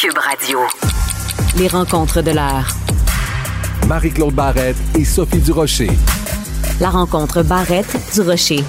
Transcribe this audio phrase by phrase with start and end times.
[0.00, 0.60] Cube Radio.
[1.58, 2.68] Les rencontres de l'heure.
[3.88, 5.90] Marie-Claude Barrette et Sophie Durocher.
[6.80, 8.60] La rencontre Barrette-Durocher.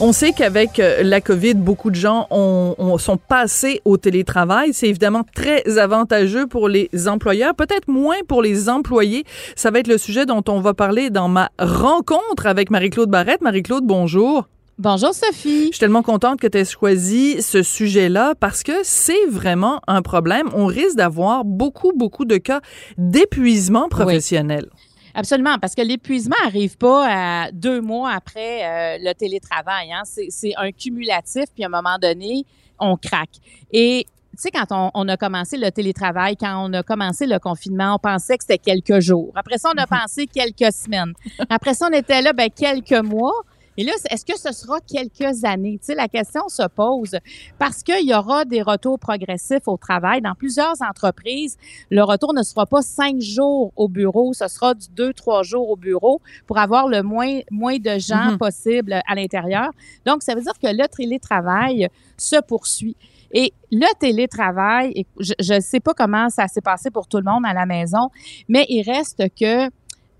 [0.00, 4.72] On sait qu'avec euh, la COVID, beaucoup de gens ont, sont passés au télétravail.
[4.72, 9.24] C'est évidemment très avantageux pour les employeurs, peut-être moins pour les employés.
[9.54, 13.40] Ça va être le sujet dont on va parler dans ma rencontre avec Marie-Claude Barrette.
[13.40, 14.48] Marie-Claude, bonjour.
[14.82, 15.66] Bonjour Sophie.
[15.66, 20.00] Je suis tellement contente que tu aies choisi ce sujet-là parce que c'est vraiment un
[20.00, 20.48] problème.
[20.54, 22.62] On risque d'avoir beaucoup, beaucoup de cas
[22.96, 24.70] d'épuisement professionnel.
[25.14, 29.92] Absolument, parce que l'épuisement n'arrive pas à deux mois après euh, le télétravail.
[29.92, 30.00] Hein.
[30.06, 32.46] C'est un cumulatif, puis à un moment donné,
[32.78, 33.36] on craque.
[33.70, 37.38] Et tu sais, quand on, on, a commencé le télétravail, quand on a commencé le
[37.38, 39.30] confinement, on pensait que c'était quelques jours.
[39.34, 41.12] Après ça, on a pensé quelques semaines.
[41.50, 43.34] Après ça, on était là, ben, quelques mois.
[43.80, 45.78] Et là, est-ce que ce sera quelques années?
[45.78, 47.16] Tu sais, la question se pose
[47.58, 50.20] parce qu'il y aura des retours progressifs au travail.
[50.20, 51.56] Dans plusieurs entreprises,
[51.88, 55.70] le retour ne sera pas cinq jours au bureau, ce sera du deux, trois jours
[55.70, 58.36] au bureau pour avoir le moins, moins de gens mm-hmm.
[58.36, 59.70] possible à l'intérieur.
[60.04, 62.98] Donc, ça veut dire que le télétravail se poursuit.
[63.32, 67.44] Et le télétravail, je ne sais pas comment ça s'est passé pour tout le monde
[67.46, 68.10] à la maison,
[68.46, 69.70] mais il reste que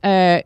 [0.07, 0.41] euh,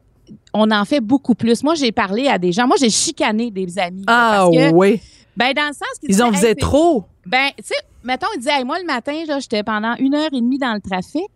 [0.52, 1.62] on en fait beaucoup plus.
[1.62, 2.66] Moi, j'ai parlé à des gens.
[2.66, 4.04] Moi, j'ai chicané des amis.
[4.06, 5.00] Ah oui.
[5.36, 7.04] Ben, dans le sens qu'ils en faisaient trop.
[7.26, 10.58] Ben, tu sais, mettons, ils disaient, moi, le matin, j'étais pendant une heure et demie
[10.58, 11.30] dans le trafic.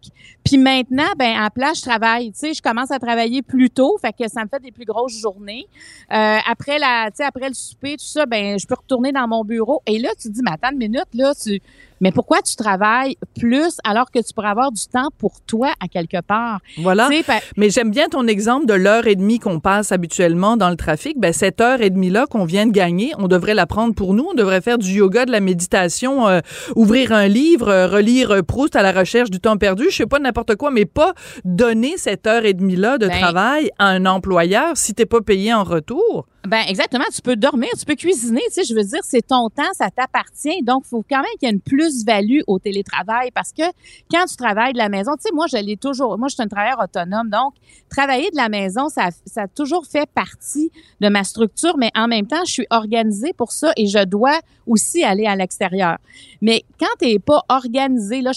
[0.45, 2.31] Puis maintenant, ben, à place, je travaille.
[2.33, 4.85] Tu sais, je commence à travailler plus tôt, fait que ça me fait des plus
[4.85, 5.67] grosses journées.
[6.13, 9.27] Euh, après la, tu sais, après le souper, tout ça, ben, je peux retourner dans
[9.27, 9.83] mon bureau.
[9.87, 11.61] Et là, tu te dis, mais attends une minute, là, tu,
[12.01, 15.89] mais pourquoi tu travailles plus alors que tu pourrais avoir du temps pour toi à
[15.89, 16.61] quelque part?
[16.79, 17.09] Voilà.
[17.57, 21.19] Mais j'aime bien ton exemple de l'heure et demie qu'on passe habituellement dans le trafic.
[21.19, 24.29] Ben, cette heure et demie-là qu'on vient de gagner, on devrait la prendre pour nous.
[24.31, 26.41] On devrait faire du yoga, de la méditation, euh,
[26.77, 29.87] ouvrir un livre, euh, relire Proust à la recherche du temps perdu.
[29.91, 33.71] Je sais pas n'importe quoi, mais pas donner cette heure et demie-là de ben travail
[33.79, 36.27] à un employeur si t'es pas payé en retour.
[36.49, 39.51] Ben exactement, tu peux dormir, tu peux cuisiner, tu sais, je veux dire, c'est ton
[39.51, 40.63] temps, ça t'appartient.
[40.63, 43.65] Donc, il faut quand même qu'il y ait une plus-value au télétravail parce que
[44.11, 46.43] quand tu travailles de la maison, tu sais, moi, je l'ai toujours, moi, je suis
[46.43, 47.53] un travailleur autonome, donc
[47.91, 50.71] travailler de la maison, ça, ça a toujours fait partie
[51.03, 54.41] de ma structure, mais en même temps, je suis organisée pour ça et je dois
[54.67, 55.99] aussi aller à l'extérieur.
[56.41, 58.33] Mais quand tu n'es pas organisé, là,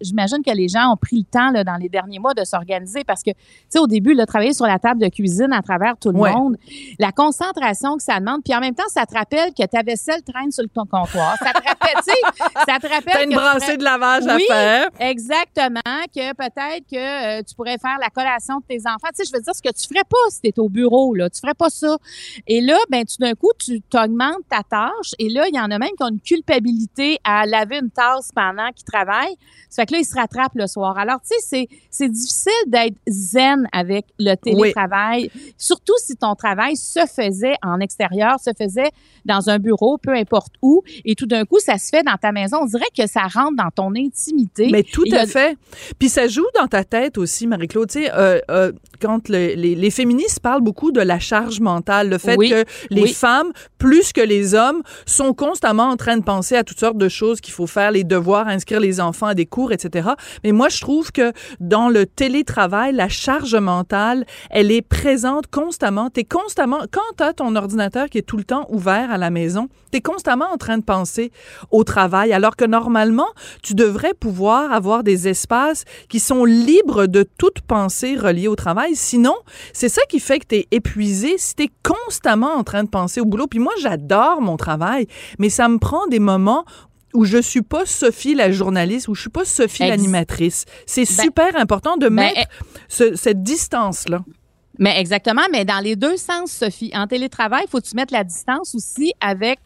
[0.00, 3.02] j'imagine que les gens ont pris le temps là, dans les derniers mois de s'organiser
[3.04, 3.36] parce que, tu
[3.70, 6.56] sais, au début, là, travailler sur la table de cuisine à travers tout le monde,
[6.98, 7.12] la
[7.46, 10.50] concentration que ça demande, puis en même temps, ça te rappelle que ta vaisselle traîne
[10.50, 11.36] sur ton comptoir.
[11.38, 13.12] Ça te rappelle, tu sais, ça te rappelle.
[13.12, 14.88] T'as une brassée de lavage à faire.
[15.00, 15.80] Exactement,
[16.14, 19.08] que peut-être que euh, tu pourrais faire la collation de tes enfants.
[19.14, 21.30] Tu sais, je veux dire, ce que tu ferais pas si tu au bureau, là,
[21.30, 21.96] tu ferais pas ça.
[22.46, 25.70] Et là, ben, tout d'un coup, tu augmentes ta tâche, et là, il y en
[25.70, 29.36] a même qui ont une culpabilité à laver une tasse pendant qu'ils travaillent.
[29.68, 30.96] Ça fait que là, ils se rattrapent le soir.
[30.98, 37.06] Alors, tu sais, c'est difficile d'être zen avec le télétravail, surtout si ton travail se
[37.26, 38.90] faisait en extérieur, se faisait
[39.24, 42.32] dans un bureau, peu importe où, et tout d'un coup, ça se fait dans ta
[42.32, 42.58] maison.
[42.62, 44.68] On dirait que ça rentre dans ton intimité.
[44.70, 45.56] Mais tout à fait.
[45.98, 47.90] Puis ça joue dans ta tête aussi, Marie-Claude.
[47.90, 52.36] Tu sais, euh, euh, quand les, féministes parlent beaucoup de la charge mentale, le fait
[52.36, 56.80] que les femmes, plus que les hommes, sont constamment en train de penser à toutes
[56.80, 60.10] sortes de choses qu'il faut faire, les devoirs, inscrire les enfants à des cours, etc.
[60.44, 66.10] Mais moi, je trouve que dans le télétravail, la charge mentale, elle est présente constamment.
[66.10, 69.18] Tu es constamment, quand tu as ton ordinateur qui est tout le temps ouvert à
[69.18, 71.32] la maison, tu es constamment en train de penser
[71.70, 73.28] au travail, alors que normalement,
[73.62, 78.94] tu devrais pouvoir avoir des espaces qui sont libres de toute pensée reliée au travail.
[78.94, 79.34] Sinon,
[79.72, 82.88] c'est ça qui fait que tu es épuisé si tu es constamment en train de
[82.88, 83.46] penser au boulot.
[83.46, 85.06] Puis moi, j'adore mon travail,
[85.38, 86.64] mais ça me prend des moments
[87.14, 90.64] où je suis pas Sophie la journaliste, où je suis pas Sophie l'animatrice.
[90.84, 92.40] C'est ben, super important de ben, mettre
[93.00, 94.20] eh cette distance-là.
[94.78, 96.90] Mais exactement, mais dans les deux sens, Sophie.
[96.94, 99.58] En télétravail, il faut tu mettes la distance aussi avec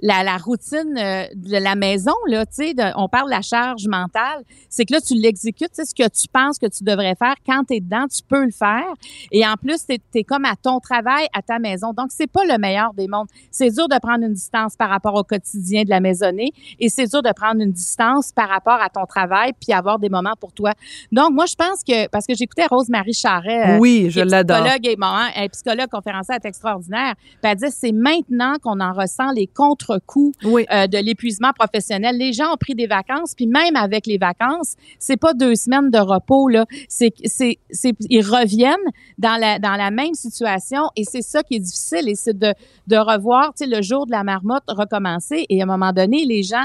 [0.00, 3.86] la, la routine euh, de la maison, là, tu sais, on parle de la charge
[3.86, 7.64] mentale, c'est que là, tu l'exécutes, ce que tu penses que tu devrais faire, quand
[7.68, 8.92] tu es dedans, tu peux le faire.
[9.32, 11.92] Et en plus, tu es, comme à ton travail, à ta maison.
[11.92, 13.28] Donc, c'est pas le meilleur des mondes.
[13.50, 17.06] C'est dur de prendre une distance par rapport au quotidien de la maisonnée et c'est
[17.06, 20.52] dur de prendre une distance par rapport à ton travail puis avoir des moments pour
[20.52, 20.72] toi.
[21.12, 24.58] Donc, moi, je pense que, parce que j'écoutais Rose-Marie Charret, euh, oui, je l'adore.
[24.58, 29.30] psychologue et bon, hein, psychologue conférencière extraordinaire, puis elle dit, c'est maintenant qu'on en ressent
[29.32, 29.46] les
[29.84, 32.16] contre coup euh, de l'épuisement professionnel.
[32.16, 35.90] Les gens ont pris des vacances, puis même avec les vacances, c'est pas deux semaines
[35.90, 36.66] de repos là.
[36.88, 38.74] C'est, c'est, c'est, ils reviennent
[39.18, 42.52] dans la dans la même situation et c'est ça qui est difficile et c'est de
[42.86, 46.24] de revoir, tu sais, le jour de la marmotte recommencer et à un moment donné,
[46.24, 46.64] les gens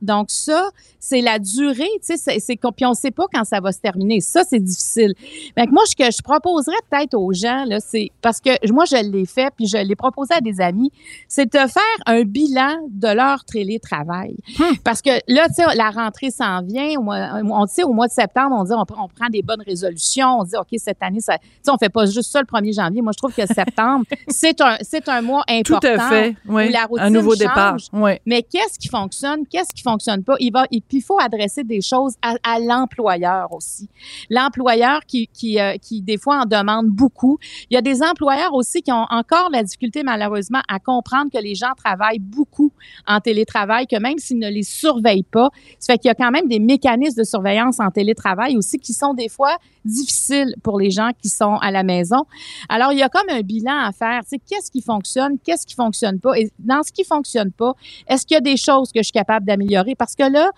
[0.00, 3.72] Donc ça, c'est la durée, tu sais, c'est puis on sait pas quand ça va
[3.72, 4.20] se terminer.
[4.20, 5.14] Ça, c'est difficile.
[5.56, 8.96] Mais moi, ce que je proposerais peut-être aux gens, là, c'est parce que moi, je
[8.96, 10.90] l'ai fait, puis je l'ai proposé à des amis,
[11.26, 14.36] c'est de faire un bilan de leur télétravail.
[14.58, 14.76] Hum.
[14.84, 16.94] Parce que là, tu sais, la rentrée s'en vient.
[16.98, 20.40] On sait, au mois de septembre, on dit, on, prend des bonnes résolutions.
[20.40, 22.74] On dit, OK, cette année, ça, tu sais, on fait pas juste ça le 1er
[22.74, 23.02] janvier.
[23.02, 25.80] Moi, je trouve que septembre, c'est un, c'est un mois important.
[25.80, 26.36] Tout à fait.
[26.46, 26.70] Oui.
[26.70, 27.76] la routine un nouveau départ.
[27.92, 28.12] Oui.
[28.26, 29.46] Mais qu'est-ce qui fonctionne?
[29.50, 30.36] Qu'est-ce qui fonctionne pas?
[30.40, 33.88] Il faut adresser des choses à, l'employeur aussi.
[34.30, 37.38] L'employeur euh, qui, des fois, en demande beaucoup.
[37.68, 41.42] Il y a des employeurs aussi qui ont encore la difficulté, malheureusement, à comprendre que
[41.42, 42.72] les gens travaillent beaucoup
[43.06, 46.30] en télétravail, que même s'ils ne les surveillent pas, ça fait qu'il y a quand
[46.30, 50.90] même des mécanismes de surveillance en télétravail aussi qui sont des fois difficiles pour les
[50.90, 52.24] gens qui sont à la maison.
[52.68, 54.20] Alors, il y a comme un bilan à faire.
[54.22, 56.38] Tu sais, qu'est-ce qui fonctionne, qu'est-ce qui fonctionne pas?
[56.38, 57.72] Et dans ce qui fonctionne pas,
[58.06, 59.94] est-ce qu'il y a des choses que je suis capable d'améliorer?
[59.94, 60.50] Parce que là,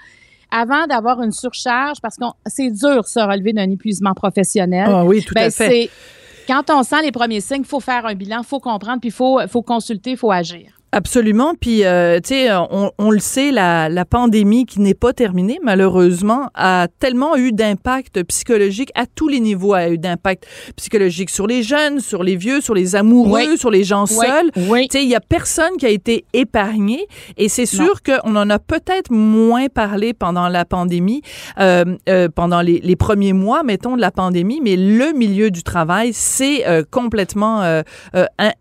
[0.51, 4.87] avant d'avoir une surcharge, parce que c'est dur se relever d'un épuisement professionnel.
[4.89, 5.91] Ah oui, tout à ben, fait.
[6.47, 9.09] Quand on sent les premiers signes, il faut faire un bilan, il faut comprendre, puis
[9.09, 10.82] il faut, faut consulter, il faut agir.
[10.95, 11.55] Absolument.
[11.59, 15.59] Puis, euh, tu sais, on, on, le sait, la, la pandémie qui n'est pas terminée,
[15.63, 20.47] malheureusement, a tellement eu d'impact psychologique à tous les niveaux, a eu d'impact
[20.77, 24.51] psychologique sur les jeunes, sur les vieux, sur les amoureux, sur les gens seuls.
[24.69, 24.87] Oui.
[24.89, 27.07] Tu sais, il y a personne qui a été épargné.
[27.39, 31.23] Et c'est sûr qu'on en a peut-être moins parlé pendant la pandémie,
[31.59, 34.61] euh, euh, pendant les, les, premiers mois, mettons, de la pandémie.
[34.63, 37.83] Mais le milieu du travail, c'est euh, complètement euh,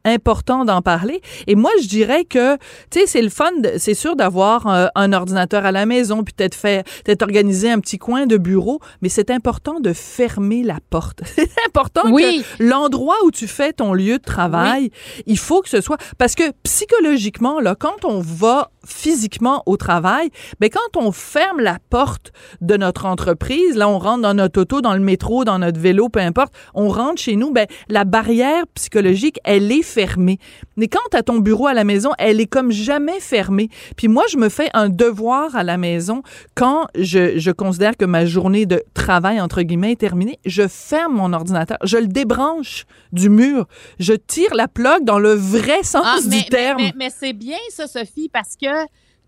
[0.05, 1.21] important d'en parler.
[1.47, 2.55] Et moi, je dirais que,
[2.89, 6.33] tu sais, c'est le fun, c'est sûr d'avoir euh, un, ordinateur à la maison, puis
[6.33, 10.79] peut-être faire, peut-être organiser un petit coin de bureau, mais c'est important de fermer la
[10.89, 11.21] porte.
[11.35, 12.43] c'est important oui.
[12.57, 14.91] que l'endroit où tu fais ton lieu de travail,
[15.25, 20.29] il faut que ce soit, parce que psychologiquement, là, quand on va physiquement au travail,
[20.59, 22.31] mais ben, quand on ferme la porte
[22.61, 26.09] de notre entreprise, là, on rentre dans notre auto, dans le métro, dans notre vélo,
[26.09, 30.39] peu importe, on rentre chez nous, ben, la barrière psychologique, elle est fermée.
[30.77, 33.69] Mais quand tu as ton bureau à la maison, elle est comme jamais fermée.
[33.95, 36.23] Puis moi, je me fais un devoir à la maison
[36.55, 40.39] quand je, je considère que ma journée de travail, entre guillemets, est terminée.
[40.45, 43.67] Je ferme mon ordinateur, je le débranche du mur,
[43.99, 46.81] je tire la plug dans le vrai sens ah, du terme.
[46.81, 48.67] Mais, mais, c'est bien ça, Sophie, parce que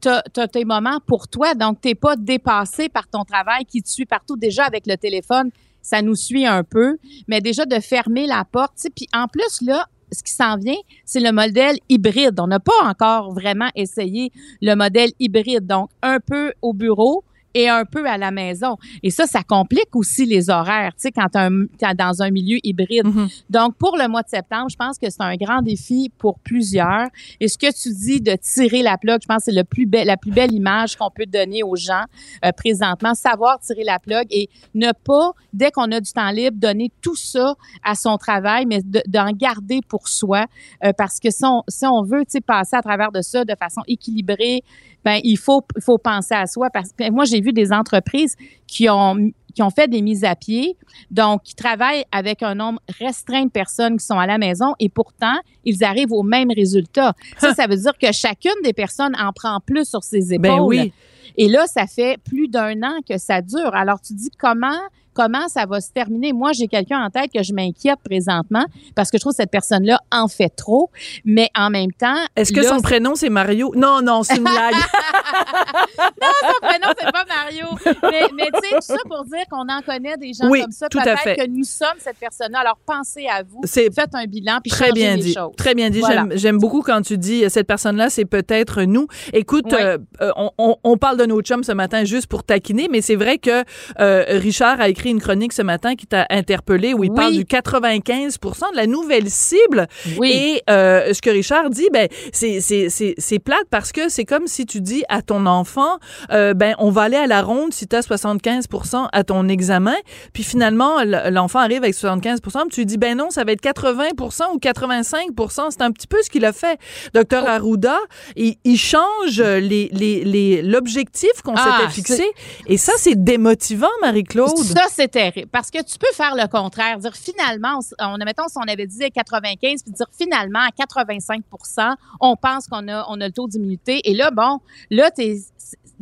[0.02, 3.82] tu as, tes moments pour toi, donc tu n'es pas dépassé par ton travail qui
[3.82, 4.36] te suit partout.
[4.36, 5.50] Déjà, avec le téléphone,
[5.82, 6.98] ça nous suit un peu,
[7.28, 8.88] mais déjà de fermer la porte.
[8.96, 12.40] Puis en plus, là, ce qui s'en vient, c'est le modèle hybride.
[12.40, 14.32] On n'a pas encore vraiment essayé
[14.62, 15.68] le modèle hybride.
[15.68, 18.78] Donc, un peu au bureau, et un peu à la maison.
[19.02, 22.58] Et ça, ça complique aussi les horaires, tu sais, quand tu es dans un milieu
[22.64, 23.06] hybride.
[23.06, 23.44] Mm-hmm.
[23.50, 27.08] Donc, pour le mois de septembre, je pense que c'est un grand défi pour plusieurs.
[27.40, 29.88] Et ce que tu dis de tirer la plug, je pense que c'est le plus
[29.92, 32.04] la plus belle image qu'on peut donner aux gens
[32.44, 36.58] euh, présentement, savoir tirer la plug et ne pas, dès qu'on a du temps libre,
[36.58, 40.46] donner tout ça à son travail, mais d'en garder pour soi.
[40.84, 43.46] Euh, parce que si on, si on veut, tu sais, passer à travers de ça
[43.46, 44.64] de façon équilibrée,
[45.04, 48.36] ben il faut il faut penser à soi parce que moi j'ai vu des entreprises
[48.68, 50.78] qui ont qui ont fait des mises à pied,
[51.12, 54.90] donc qui travaillent avec un nombre restreint de personnes qui sont à la maison et
[54.90, 57.14] pourtant, ils arrivent au même résultat.
[57.38, 60.76] Ça, ça veut dire que chacune des personnes en prend plus sur ses ben épaules.
[60.76, 60.94] Ben oui.
[61.38, 63.74] Et là, ça fait plus d'un an que ça dure.
[63.74, 64.80] Alors, tu dis comment
[65.14, 66.34] comment ça va se terminer.
[66.34, 68.66] Moi, j'ai quelqu'un en tête que je m'inquiète présentement
[68.96, 70.90] parce que je trouve que cette personne-là en fait trop,
[71.26, 72.16] mais en même temps.
[72.36, 73.74] Est-ce que son prénom c'est Mario?
[73.76, 74.74] Non, non, c'est une blague.
[76.22, 77.68] non, son prénom c'est pas Mario.
[78.04, 80.88] Mais, mais tu sais, tout ça pour dire qu'on en connaît des gens comme ça.
[80.90, 82.60] Peut-être que nous sommes cette personne-là.
[82.60, 83.62] Alors pensez à vous.
[83.66, 85.34] Faites un bilan puis très bien dit.
[85.34, 85.56] Choses.
[85.58, 86.02] Très bien dit.
[86.36, 89.08] J'aime beaucoup quand tu dis cette personne-là, c'est peut-être nous.
[89.34, 93.02] Écoute, euh, euh, on, on, parle de nos chums ce matin juste pour taquiner, mais
[93.02, 93.64] c'est vrai que
[94.00, 97.46] euh, Richard a écrit une chronique ce matin qui t'a interpellé où il parle du
[97.46, 98.40] 95
[98.72, 99.88] de la nouvelle cible.
[100.18, 100.32] Oui.
[100.32, 104.48] Et euh, ce que Richard dit, ben c'est c'est c'est plate parce que c'est comme
[104.48, 105.98] si tu dis à ton enfant,
[106.32, 108.66] euh, ben on va aller à la ronde si tu as 75
[109.12, 109.96] à ton examen,
[110.34, 114.10] puis finalement l'enfant arrive avec 75 tu lui dis ben non, ça va être 80
[114.54, 115.28] ou 85
[115.70, 116.80] C'est un petit peu ce qu'il a fait.
[117.14, 117.50] Docteur oh.
[117.50, 117.98] Arruda,
[118.36, 122.26] il, il change les les l'objectif qu'on ah, s'était fixé
[122.68, 124.52] et ça c'est démotivant Marie-Claude
[124.94, 125.50] c'est terrible.
[125.52, 129.00] Parce que tu peux faire le contraire, dire finalement, on, mettons si on avait dit
[129.12, 134.10] 95 puis dire finalement à 85% on pense qu'on a on a le taux d'immunité
[134.10, 134.60] et là bon,
[134.90, 135.10] là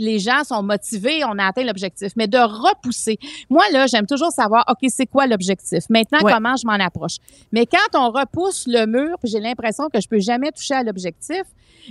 [0.02, 3.20] les gens sont motivés, on a atteint l'objectif, mais de repousser.
[3.50, 5.84] Moi, là, j'aime toujours savoir, OK, c'est quoi l'objectif?
[5.90, 7.18] Maintenant, comment je m'en approche?
[7.52, 10.84] Mais quand on repousse le mur, puis j'ai l'impression que je peux jamais toucher à
[10.84, 11.44] l'objectif,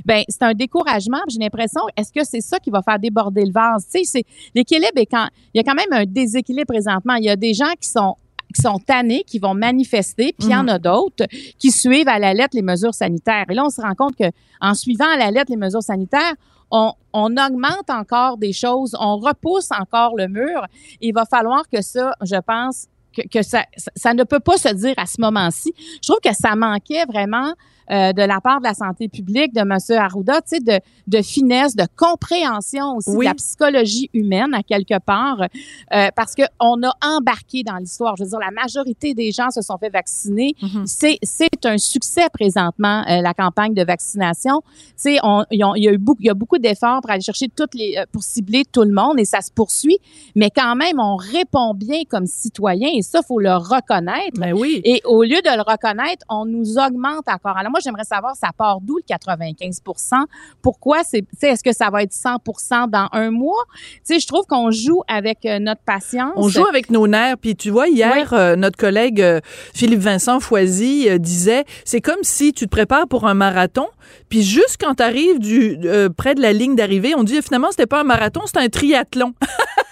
[0.04, 1.20] ben c'est un découragement.
[1.28, 3.84] J'ai l'impression, est-ce que c'est ça qui va faire déborder le vase?
[3.84, 4.24] Tu sais, c'est
[4.54, 7.14] l'équilibre est quand il y a quand même un déséquilibre présentement.
[7.14, 8.16] Il y a des gens qui sont
[8.54, 10.82] qui sont tannés, qui vont manifester, puis il y en a mhm.
[10.82, 11.24] d'autres
[11.58, 13.44] qui suivent à la lettre les mesures sanitaires.
[13.48, 14.24] Et là, on se rend compte que
[14.60, 16.34] en suivant à la lettre les mesures sanitaires,
[16.70, 20.66] on, on, augmente encore des choses, on repousse encore le mur.
[21.00, 22.86] Il va falloir que ça, je pense,
[23.22, 23.64] que, que ça,
[23.96, 25.72] ça, ne peut pas se dire à ce moment-ci.
[26.02, 27.54] Je trouve que ça manquait vraiment
[27.90, 29.76] euh, de la part de la santé publique, de M.
[29.98, 34.98] Arruda, tu sais, de, de finesse, de compréhension aussi de la psychologie humaine à quelque
[35.00, 38.14] part, euh, parce que on a embarqué dans l'histoire.
[38.16, 40.54] Je veux dire, la majorité des gens se sont fait vacciner.
[40.62, 40.86] Mm-hmm.
[40.86, 44.62] C'est c'est un succès présentement euh, la campagne de vaccination.
[44.62, 47.20] Tu sais, on, il y a eu beaucoup, il y a beaucoup d'efforts pour aller
[47.20, 49.98] chercher toutes les, euh, pour cibler tout le monde et ça se poursuit.
[50.36, 54.38] Mais quand même, on répond bien comme citoyen et ça, faut le reconnaître.
[54.38, 54.80] Ben oui.
[54.84, 57.56] Et au lieu de le reconnaître, on nous augmente encore.
[57.56, 60.24] Alors moi, j'aimerais savoir, ça part d'où le 95%
[60.62, 63.64] Pourquoi c'est, est-ce que ça va être 100% dans un mois?
[63.74, 66.32] Tu sais, je trouve qu'on joue avec euh, notre patience.
[66.36, 67.38] On joue avec nos nerfs.
[67.38, 69.40] Puis tu vois, hier, euh, notre collègue euh,
[69.74, 73.88] Philippe Vincent Foisy disait, c'est comme si tu te prépares pour un marathon,
[74.28, 75.78] puis juste quand tu arrives du,
[76.16, 79.34] près de la ligne d'arrivée, on dit finalement, c'était pas un marathon, c'était un triathlon.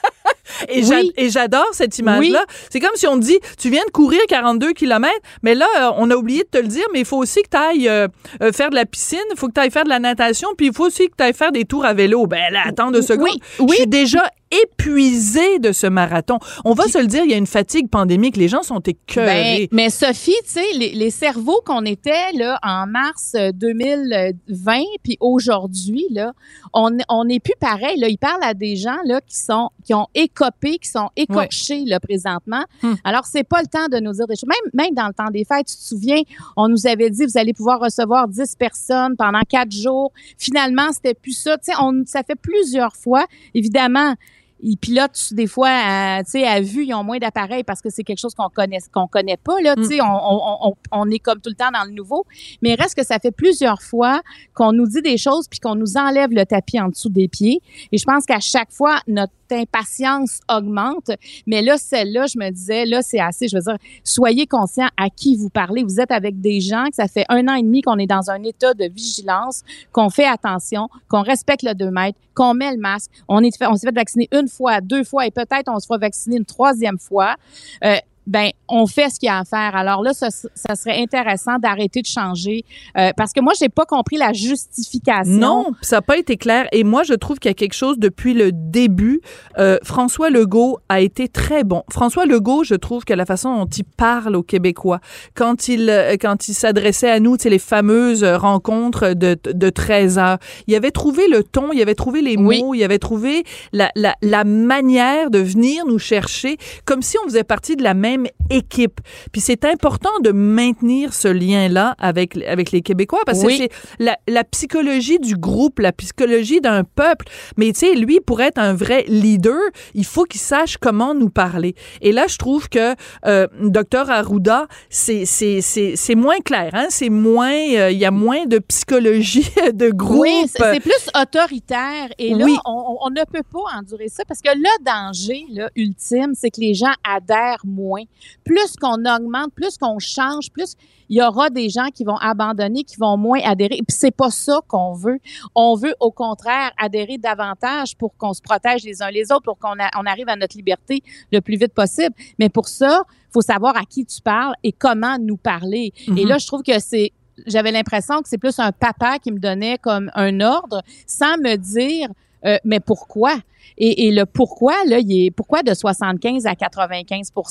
[1.17, 2.45] Et j'adore cette image-là.
[2.71, 5.13] C'est comme si on dit, tu viens de courir 42 km,
[5.43, 7.49] mais là, euh, on a oublié de te le dire, mais il faut aussi que
[7.51, 8.09] tu ailles euh,
[8.43, 10.69] euh, faire de la piscine, il faut que tu ailles faire de la natation, puis
[10.69, 12.27] il faut aussi que tu ailles faire des tours à vélo.
[12.27, 13.29] Ben là, attends deux secondes.
[13.29, 13.67] Oui, oui.
[13.71, 16.39] Je suis déjà épuisé de ce marathon.
[16.65, 18.37] On va se le dire, il y a une fatigue pandémique.
[18.37, 19.69] Les gens sont écœurés.
[19.71, 24.83] Ben, mais Sophie, tu sais, les, les, cerveaux qu'on était là en mars 2020, euh,
[25.03, 26.33] puis aujourd'hui là,
[26.73, 27.99] on on n'est plus pareil.
[27.99, 31.85] Là, il parle à des gens là qui sont qui ont écopé, qui sont écorchés
[31.87, 32.65] là présentement.
[32.83, 32.97] Hum.
[33.05, 34.49] Alors c'est pas le temps de nous dire des choses.
[34.49, 36.23] Même même dans le temps des fêtes, tu te souviens,
[36.57, 40.13] on nous avait dit vous allez pouvoir recevoir 10 personnes pendant quatre jours.
[40.39, 41.57] Finalement, c'était plus ça.
[41.59, 44.15] Tu sais, on ça fait plusieurs fois, évidemment
[44.61, 47.91] ils pilotent des fois, à, tu sais, à vue, ils ont moins d'appareils parce que
[47.91, 49.77] c'est quelque chose qu'on connaît, qu'on connaît pas là.
[49.77, 50.05] Tu sais, mm.
[50.05, 52.25] on, on, on, est comme tout le temps dans le nouveau,
[52.63, 54.23] mais reste que ça fait plusieurs fois
[54.55, 57.61] qu'on nous dit des choses puis qu'on nous enlève le tapis en dessous des pieds.
[57.93, 61.11] Et je pense qu'à chaque fois, notre impatience augmente.
[61.47, 63.49] Mais là, celle-là, je me disais, là, c'est assez.
[63.49, 65.83] Je veux dire, soyez conscient à qui vous parlez.
[65.83, 68.31] Vous êtes avec des gens que ça fait un an et demi qu'on est dans
[68.31, 69.63] un état de vigilance,
[69.93, 73.11] qu'on fait attention, qu'on respecte le 2 mètres, qu'on met le masque.
[73.29, 76.37] On est s'est fait vacciner une fois, deux fois et peut-être on se fera vacciner
[76.37, 77.37] une troisième fois.
[77.85, 77.97] Euh,
[78.29, 79.75] ben on fait ce qu'il y a à faire.
[79.75, 82.65] Alors là, ça, ça serait intéressant d'arrêter de changer
[82.97, 85.33] euh, parce que moi, j'ai pas compris la justification.
[85.33, 86.69] Non, ça n'a pas été clair.
[86.73, 89.23] Et moi, je trouve qu'il y a quelque chose depuis le début.
[89.59, 91.83] Euh, François Legault a été très bon.
[91.91, 95.01] François Legault, je trouve que la façon dont il parle aux Québécois,
[95.35, 99.71] quand il euh, quand il s'adressait à nous, tu sais, les fameuses rencontres de, de
[99.71, 103.45] 13 heures, il avait trouvé le ton, il avait trouvé les mots, il avait trouvé
[103.73, 107.95] la, la, la manière de venir nous chercher comme si on faisait partie de la
[107.95, 108.18] même
[108.51, 109.01] équipe.
[109.33, 114.17] Puis c'est important de maintenir ce lien-là avec, avec les Québécois parce que c'est la,
[114.27, 117.27] la, psychologie du groupe, la psychologie d'un peuple.
[117.57, 119.61] Mais tu sais, lui, pour être un vrai leader,
[119.95, 121.75] il faut qu'il sache comment nous parler.
[122.01, 122.95] Et là, je trouve que
[123.27, 126.87] euh, Dr Arruda, c'est c'est moins clair, hein?
[126.89, 130.21] c'est moins, euh, il y a moins de psychologie de groupe.
[130.21, 132.09] Oui, c'est plus autoritaire.
[132.19, 136.33] Et là, on, on, ne peut pas endurer ça parce que le danger là, ultime,
[136.35, 138.05] c'est que les gens adhèrent moins
[138.45, 140.75] plus qu'on augmente, plus qu'on change, plus
[141.09, 143.77] il y aura des gens qui vont abandonner, qui vont moins adhérer.
[143.77, 145.19] Et puis c'est pas ça qu'on veut.
[145.55, 149.59] On veut au contraire adhérer davantage pour qu'on se protège les uns les autres, pour
[149.59, 152.15] qu'on on arrive à notre liberté le plus vite possible.
[152.39, 155.93] Mais pour ça, faut savoir à qui tu parles et comment nous parler.
[155.97, 156.27] Et mm-hmm.
[156.27, 157.13] là, je trouve que c'est
[157.47, 161.57] j'avais l'impression que c'est plus un papa qui me donnait comme un ordre sans me
[161.57, 162.09] dire
[162.45, 163.37] euh, mais pourquoi?
[163.81, 167.49] Et, le pourquoi, là, il est pourquoi de 75 à 95 C'est pour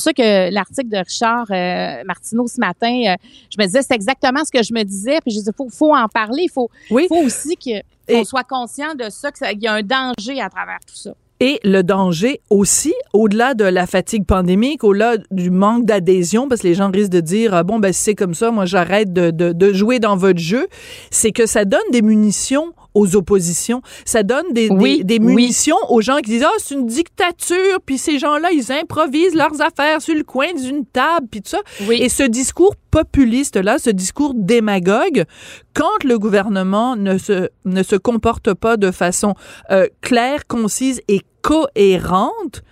[0.00, 3.16] ça que l'article de Richard euh, Martineau ce matin, euh,
[3.48, 5.20] je me disais, c'est exactement ce que je me disais.
[5.22, 6.44] Puis je disais, faut, faut en parler.
[6.44, 10.50] Il faut, faut aussi qu'on soit conscient de ça, qu'il y a un danger à
[10.50, 11.14] travers tout ça.
[11.40, 16.68] Et le danger aussi, au-delà de la fatigue pandémique, au-delà du manque d'adhésion, parce que
[16.68, 19.52] les gens risquent de dire, ah bon, ben c'est comme ça, moi j'arrête de, de,
[19.52, 20.68] de jouer dans votre jeu,
[21.10, 23.82] c'est que ça donne des munitions aux oppositions.
[24.04, 24.68] Ça donne des,
[25.02, 29.34] des, munitions aux gens qui disent, ah, c'est une dictature, puis ces gens-là, ils improvisent
[29.34, 31.60] leurs affaires sur le coin d'une table, puis tout ça.
[31.90, 35.24] Et ce discours populiste-là, ce discours démagogue,
[35.74, 39.34] quand le gouvernement ne se, ne se comporte pas de façon
[39.70, 42.62] euh, claire, concise et cohérente,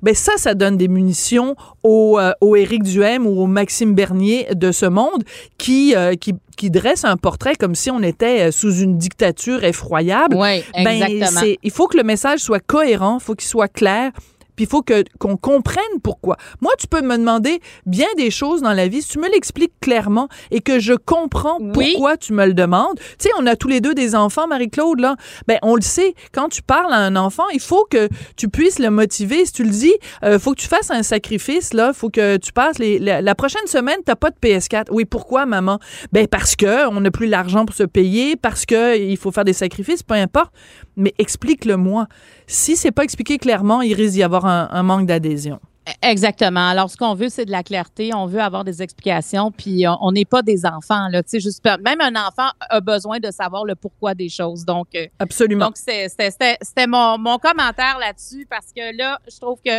[0.00, 4.46] ben ça, ça donne des munitions au, euh, au Éric Duhem ou au Maxime Bernier
[4.54, 5.24] de ce monde
[5.58, 9.64] qui, euh, qui, qui dresse un portrait comme si on était euh, sous une dictature
[9.64, 10.36] effroyable.
[10.36, 11.40] Oui, ben, exactement.
[11.40, 14.12] Ben, il faut que le message soit cohérent, il faut qu'il soit clair,
[14.56, 16.36] puis il faut que qu'on comprenne pourquoi.
[16.60, 19.72] Moi, tu peux me demander bien des choses dans la vie, si tu me l'expliques
[19.80, 22.98] clairement et que je comprends pourquoi tu me le demandes.
[23.18, 25.16] Tu sais, on a tous les deux des enfants, Marie-Claude là.
[25.48, 28.78] Ben on le sait, quand tu parles à un enfant, il faut que tu puisses
[28.78, 29.44] le motiver.
[29.44, 29.94] Si tu le dis,
[30.24, 33.66] euh, faut que tu fasses un sacrifice là, faut que tu passes les, la, prochaine
[33.66, 34.86] semaine, t'as pas de PS4.
[34.90, 35.78] Oui, pourquoi maman?
[36.12, 39.44] Ben parce que on n'a plus l'argent pour se payer, parce que il faut faire
[39.44, 40.52] des sacrifices, peu importe.
[40.96, 42.06] Mais explique-le-moi.
[42.46, 45.60] Si c'est pas expliqué clairement, il risque d'y avoir un, manque d'adhésion.
[46.00, 46.68] Exactement.
[46.68, 48.14] Alors, ce qu'on veut, c'est de la clarté.
[48.14, 49.50] On veut avoir des explications.
[49.50, 51.22] Puis, on n'est pas des enfants là.
[51.22, 54.64] Tu sais, juste même un enfant a besoin de savoir le pourquoi des choses.
[54.64, 55.66] Donc, euh, absolument.
[55.66, 59.72] Donc, c'était mon, mon commentaire là-dessus parce que là, je trouve que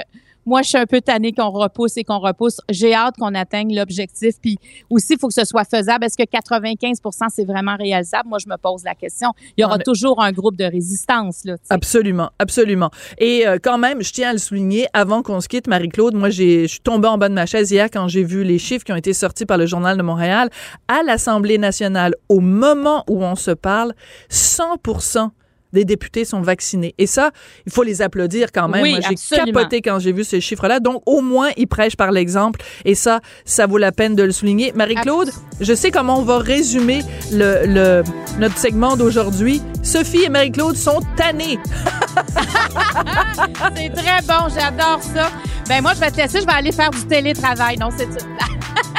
[0.45, 2.59] moi, je suis un peu tannée qu'on repousse et qu'on repousse.
[2.69, 4.35] J'ai hâte qu'on atteigne l'objectif.
[4.41, 4.57] Puis
[4.89, 6.05] aussi, il faut que ce soit faisable.
[6.05, 8.29] Est-ce que 95 c'est vraiment réalisable?
[8.29, 9.29] Moi, je me pose la question.
[9.57, 11.45] Il y aura toujours un groupe de résistance.
[11.45, 12.89] Là, absolument, absolument.
[13.17, 16.29] Et euh, quand même, je tiens à le souligner, avant qu'on se quitte, Marie-Claude, moi,
[16.29, 18.91] je suis tombée en bas de ma chaise hier quand j'ai vu les chiffres qui
[18.91, 20.49] ont été sortis par le Journal de Montréal.
[20.87, 23.93] À l'Assemblée nationale, au moment où on se parle,
[24.29, 24.77] 100
[25.73, 26.93] des députés sont vaccinés.
[26.97, 27.31] Et ça,
[27.65, 28.83] il faut les applaudir quand même.
[28.83, 30.79] Oui, j'ai capoté quand j'ai vu ces chiffres-là.
[30.79, 32.61] Donc, au moins, ils prêchent par l'exemple.
[32.85, 34.71] Et ça, ça vaut la peine de le souligner.
[34.73, 37.01] Marie-Claude, je sais comment on va résumer
[37.31, 38.03] le, le
[38.39, 39.61] notre segment d'aujourd'hui.
[39.83, 41.59] Sophie et Marie-Claude sont tannées.
[43.75, 44.47] c'est très bon.
[44.53, 45.29] J'adore ça.
[45.67, 46.41] Ben moi, je vais te laisser.
[46.41, 47.77] Je vais aller faire du télétravail.
[47.77, 48.07] Non, c'est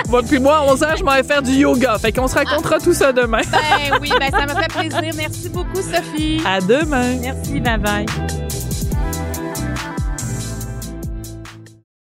[0.08, 1.98] Moi, puis moi, à 11 ans, je m'en vais faire du yoga.
[1.98, 3.40] Fait qu'on se racontera tout ça demain.
[3.50, 5.14] Ben oui, ben ça me fait plaisir.
[5.16, 6.40] Merci beaucoup, Sophie.
[6.46, 7.16] À demain.
[7.20, 8.06] Merci, bye bye.